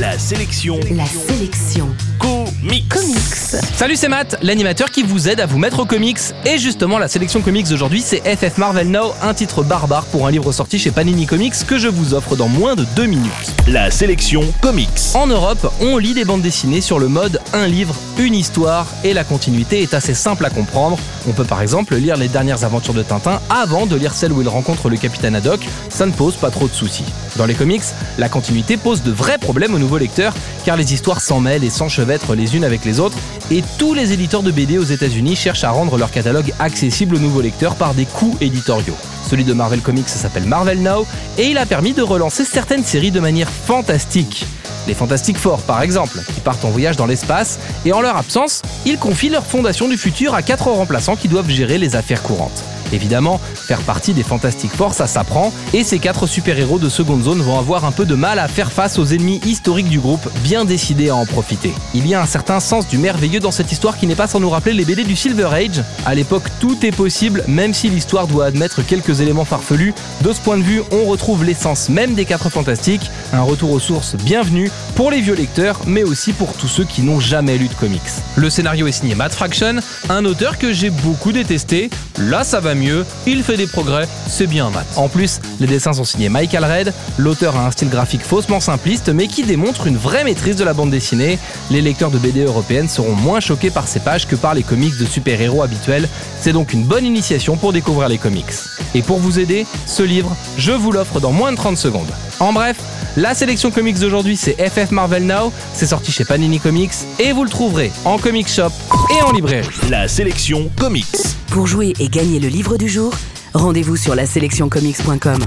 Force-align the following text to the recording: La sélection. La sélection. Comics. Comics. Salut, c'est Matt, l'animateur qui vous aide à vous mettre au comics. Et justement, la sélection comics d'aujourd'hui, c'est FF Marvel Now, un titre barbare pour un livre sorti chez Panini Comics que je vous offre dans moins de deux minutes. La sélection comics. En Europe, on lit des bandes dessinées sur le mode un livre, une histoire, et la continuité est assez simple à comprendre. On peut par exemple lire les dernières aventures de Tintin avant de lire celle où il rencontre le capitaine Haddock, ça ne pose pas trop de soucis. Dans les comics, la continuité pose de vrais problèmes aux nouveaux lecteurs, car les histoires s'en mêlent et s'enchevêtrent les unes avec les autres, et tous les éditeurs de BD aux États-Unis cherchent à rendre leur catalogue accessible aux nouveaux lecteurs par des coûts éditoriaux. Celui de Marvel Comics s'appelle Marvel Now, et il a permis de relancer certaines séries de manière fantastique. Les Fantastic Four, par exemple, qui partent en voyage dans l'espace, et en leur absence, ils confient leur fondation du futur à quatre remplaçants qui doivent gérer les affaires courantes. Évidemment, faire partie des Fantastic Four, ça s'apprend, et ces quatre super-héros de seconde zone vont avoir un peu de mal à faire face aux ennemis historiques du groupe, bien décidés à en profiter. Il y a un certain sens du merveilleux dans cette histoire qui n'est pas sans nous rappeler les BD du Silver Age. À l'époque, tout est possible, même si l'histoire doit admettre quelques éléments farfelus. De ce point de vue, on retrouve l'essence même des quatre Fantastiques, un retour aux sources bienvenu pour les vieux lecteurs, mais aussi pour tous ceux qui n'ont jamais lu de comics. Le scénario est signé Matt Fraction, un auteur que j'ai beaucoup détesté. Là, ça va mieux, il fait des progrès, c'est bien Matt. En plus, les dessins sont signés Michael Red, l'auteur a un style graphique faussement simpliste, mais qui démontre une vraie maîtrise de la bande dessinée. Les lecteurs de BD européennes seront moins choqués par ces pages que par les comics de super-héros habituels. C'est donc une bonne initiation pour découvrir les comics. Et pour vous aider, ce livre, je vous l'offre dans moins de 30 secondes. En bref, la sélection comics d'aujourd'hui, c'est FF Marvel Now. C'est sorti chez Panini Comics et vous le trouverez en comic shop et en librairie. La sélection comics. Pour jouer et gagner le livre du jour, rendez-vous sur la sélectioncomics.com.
La 0.00 0.18
sélection. 0.18 0.80
La 0.96 1.04
sélection. 1.04 1.86
Comics. 2.18 2.88
Comics. 2.88 3.60
Salut, 3.76 3.96
c'est 3.96 4.08
Matt, 4.08 4.38
l'animateur 4.40 4.90
qui 4.90 5.02
vous 5.02 5.28
aide 5.28 5.40
à 5.40 5.46
vous 5.46 5.58
mettre 5.58 5.80
au 5.80 5.84
comics. 5.84 6.18
Et 6.46 6.56
justement, 6.56 6.98
la 6.98 7.06
sélection 7.06 7.42
comics 7.42 7.68
d'aujourd'hui, 7.68 8.00
c'est 8.00 8.20
FF 8.20 8.56
Marvel 8.56 8.88
Now, 8.88 9.12
un 9.20 9.34
titre 9.34 9.62
barbare 9.62 10.06
pour 10.06 10.26
un 10.26 10.30
livre 10.30 10.52
sorti 10.52 10.78
chez 10.78 10.90
Panini 10.90 11.26
Comics 11.26 11.66
que 11.66 11.76
je 11.76 11.88
vous 11.88 12.14
offre 12.14 12.34
dans 12.34 12.48
moins 12.48 12.76
de 12.76 12.86
deux 12.96 13.04
minutes. 13.04 13.30
La 13.68 13.90
sélection 13.90 14.42
comics. 14.62 14.88
En 15.12 15.26
Europe, 15.26 15.70
on 15.82 15.98
lit 15.98 16.14
des 16.14 16.24
bandes 16.24 16.40
dessinées 16.40 16.80
sur 16.80 16.98
le 16.98 17.08
mode 17.08 17.38
un 17.52 17.66
livre, 17.66 17.94
une 18.18 18.34
histoire, 18.34 18.86
et 19.04 19.12
la 19.12 19.24
continuité 19.24 19.82
est 19.82 19.92
assez 19.92 20.14
simple 20.14 20.46
à 20.46 20.50
comprendre. 20.50 20.98
On 21.28 21.32
peut 21.32 21.44
par 21.44 21.60
exemple 21.60 21.94
lire 21.96 22.16
les 22.16 22.28
dernières 22.28 22.64
aventures 22.64 22.94
de 22.94 23.02
Tintin 23.02 23.38
avant 23.50 23.84
de 23.84 23.96
lire 23.96 24.14
celle 24.14 24.32
où 24.32 24.40
il 24.40 24.48
rencontre 24.48 24.88
le 24.88 24.96
capitaine 24.96 25.34
Haddock, 25.34 25.60
ça 25.90 26.06
ne 26.06 26.12
pose 26.12 26.36
pas 26.36 26.48
trop 26.48 26.68
de 26.68 26.72
soucis. 26.72 27.04
Dans 27.40 27.46
les 27.46 27.54
comics, 27.54 27.80
la 28.18 28.28
continuité 28.28 28.76
pose 28.76 29.02
de 29.02 29.10
vrais 29.10 29.38
problèmes 29.38 29.72
aux 29.72 29.78
nouveaux 29.78 29.96
lecteurs, 29.96 30.34
car 30.66 30.76
les 30.76 30.92
histoires 30.92 31.22
s'en 31.22 31.40
mêlent 31.40 31.64
et 31.64 31.70
s'enchevêtrent 31.70 32.34
les 32.34 32.54
unes 32.54 32.64
avec 32.64 32.84
les 32.84 33.00
autres, 33.00 33.16
et 33.50 33.64
tous 33.78 33.94
les 33.94 34.12
éditeurs 34.12 34.42
de 34.42 34.50
BD 34.50 34.76
aux 34.76 34.84
États-Unis 34.84 35.36
cherchent 35.36 35.64
à 35.64 35.70
rendre 35.70 35.96
leur 35.96 36.10
catalogue 36.10 36.52
accessible 36.58 37.16
aux 37.16 37.18
nouveaux 37.18 37.40
lecteurs 37.40 37.76
par 37.76 37.94
des 37.94 38.04
coûts 38.04 38.36
éditoriaux. 38.42 38.94
Celui 39.26 39.44
de 39.44 39.54
Marvel 39.54 39.80
Comics 39.80 40.10
s'appelle 40.10 40.44
Marvel 40.44 40.82
Now, 40.82 41.06
et 41.38 41.46
il 41.46 41.56
a 41.56 41.64
permis 41.64 41.94
de 41.94 42.02
relancer 42.02 42.44
certaines 42.44 42.84
séries 42.84 43.10
de 43.10 43.20
manière 43.20 43.48
fantastique. 43.48 44.44
Les 44.86 44.92
Fantastic 44.92 45.38
Four, 45.38 45.62
par 45.62 45.80
exemple, 45.80 46.20
qui 46.34 46.42
partent 46.42 46.66
en 46.66 46.70
voyage 46.70 46.98
dans 46.98 47.06
l'espace, 47.06 47.58
et 47.86 47.94
en 47.94 48.02
leur 48.02 48.18
absence, 48.18 48.60
ils 48.84 48.98
confient 48.98 49.30
leur 49.30 49.46
fondation 49.46 49.88
du 49.88 49.96
futur 49.96 50.34
à 50.34 50.42
quatre 50.42 50.68
remplaçants 50.68 51.16
qui 51.16 51.28
doivent 51.28 51.48
gérer 51.48 51.78
les 51.78 51.96
affaires 51.96 52.22
courantes. 52.22 52.62
Évidemment, 52.92 53.40
faire 53.54 53.80
partie 53.80 54.12
des 54.12 54.22
Fantastic 54.22 54.70
Four, 54.72 54.94
ça 54.94 55.06
s'apprend, 55.06 55.52
et 55.72 55.84
ces 55.84 55.98
quatre 55.98 56.26
super-héros 56.26 56.78
de 56.78 56.88
seconde 56.88 57.22
zone 57.22 57.40
vont 57.40 57.58
avoir 57.58 57.84
un 57.84 57.92
peu 57.92 58.04
de 58.04 58.14
mal 58.14 58.38
à 58.38 58.48
faire 58.48 58.72
face 58.72 58.98
aux 58.98 59.06
ennemis 59.06 59.40
historiques 59.44 59.88
du 59.88 59.98
groupe, 59.98 60.28
bien 60.42 60.64
décidés 60.64 61.10
à 61.10 61.16
en 61.16 61.26
profiter. 61.26 61.72
Il 61.94 62.06
y 62.06 62.14
a 62.14 62.22
un 62.22 62.26
certain 62.26 62.60
sens 62.60 62.88
du 62.88 62.98
merveilleux 62.98 63.40
dans 63.40 63.50
cette 63.50 63.72
histoire 63.72 63.98
qui 63.98 64.06
n'est 64.06 64.14
pas 64.14 64.26
sans 64.26 64.40
nous 64.40 64.50
rappeler 64.50 64.74
les 64.74 64.84
BD 64.84 65.04
du 65.04 65.16
Silver 65.16 65.48
Age. 65.52 65.82
À 66.06 66.14
l'époque, 66.14 66.44
tout 66.58 66.84
est 66.84 66.94
possible, 66.94 67.44
même 67.46 67.74
si 67.74 67.88
l'histoire 67.88 68.26
doit 68.26 68.46
admettre 68.46 68.82
quelques 68.82 69.20
éléments 69.20 69.44
farfelus. 69.44 69.94
De 70.22 70.32
ce 70.32 70.40
point 70.40 70.58
de 70.58 70.62
vue, 70.62 70.82
on 70.92 71.04
retrouve 71.04 71.44
l'essence 71.44 71.88
même 71.88 72.14
des 72.14 72.24
quatre 72.24 72.50
Fantastiques, 72.50 73.10
un 73.32 73.42
retour 73.42 73.70
aux 73.70 73.80
sources 73.80 74.16
bienvenu 74.16 74.70
pour 74.94 75.10
les 75.10 75.20
vieux 75.20 75.34
lecteurs, 75.34 75.80
mais 75.86 76.02
aussi 76.02 76.32
pour 76.32 76.54
tous 76.54 76.68
ceux 76.68 76.84
qui 76.84 77.02
n'ont 77.02 77.20
jamais 77.20 77.58
lu 77.58 77.68
de 77.68 77.74
comics. 77.74 78.00
Le 78.36 78.50
scénario 78.50 78.86
est 78.86 78.92
signé 78.92 79.14
Matt 79.14 79.32
Fraction, 79.32 79.76
un 80.08 80.24
auteur 80.24 80.58
que 80.58 80.72
j'ai 80.72 80.90
beaucoup 80.90 81.32
détesté. 81.32 81.90
Là, 82.18 82.44
ça 82.44 82.60
va 82.60 82.74
mieux, 82.74 82.79
il 83.26 83.42
fait 83.42 83.56
des 83.56 83.66
progrès, 83.66 84.08
c'est 84.26 84.46
bien 84.46 84.70
Matt. 84.70 84.86
En 84.96 85.08
plus, 85.08 85.40
les 85.60 85.66
dessins 85.66 85.92
sont 85.92 86.04
signés 86.04 86.28
Michael 86.28 86.64
Red, 86.64 86.94
l'auteur 87.18 87.56
a 87.56 87.66
un 87.66 87.70
style 87.70 87.88
graphique 87.88 88.22
faussement 88.22 88.60
simpliste, 88.60 89.10
mais 89.10 89.26
qui 89.26 89.42
démontre 89.42 89.86
une 89.86 89.96
vraie 89.96 90.24
maîtrise 90.24 90.56
de 90.56 90.64
la 90.64 90.72
bande 90.72 90.90
dessinée. 90.90 91.38
Les 91.70 91.82
lecteurs 91.82 92.10
de 92.10 92.18
BD 92.18 92.44
européennes 92.44 92.88
seront 92.88 93.14
moins 93.14 93.40
choqués 93.40 93.70
par 93.70 93.86
ces 93.86 94.00
pages 94.00 94.26
que 94.26 94.36
par 94.36 94.54
les 94.54 94.62
comics 94.62 94.96
de 94.98 95.04
super-héros 95.04 95.62
habituels. 95.62 96.08
C'est 96.40 96.52
donc 96.52 96.72
une 96.72 96.84
bonne 96.84 97.04
initiation 97.04 97.56
pour 97.56 97.72
découvrir 97.72 98.08
les 98.08 98.18
comics. 98.18 98.52
Et 98.94 99.02
pour 99.02 99.18
vous 99.18 99.38
aider, 99.38 99.66
ce 99.86 100.02
livre, 100.02 100.34
je 100.56 100.72
vous 100.72 100.92
l'offre 100.92 101.20
dans 101.20 101.32
moins 101.32 101.52
de 101.52 101.56
30 101.56 101.76
secondes. 101.76 102.10
En 102.38 102.52
bref, 102.52 102.76
la 103.16 103.34
sélection 103.34 103.70
comics 103.70 103.98
d'aujourd'hui, 103.98 104.36
c'est 104.36 104.56
FF 104.68 104.90
Marvel 104.92 105.26
Now. 105.26 105.52
C'est 105.74 105.86
sorti 105.86 106.12
chez 106.12 106.24
Panini 106.24 106.60
Comics 106.60 106.94
et 107.18 107.32
vous 107.32 107.44
le 107.44 107.50
trouverez 107.50 107.92
en 108.04 108.18
comic 108.18 108.48
shop 108.48 108.70
et 109.10 109.22
en 109.22 109.32
librairie. 109.32 109.68
La 109.90 110.08
sélection 110.08 110.70
comics. 110.78 111.39
Pour 111.50 111.66
jouer 111.66 111.94
et 111.98 112.08
gagner 112.08 112.38
le 112.38 112.48
livre 112.48 112.76
du 112.76 112.88
jour, 112.88 113.12
rendez-vous 113.54 113.96
sur 113.96 114.14
la 114.14 114.24
sélectioncomics.com. 114.24 115.40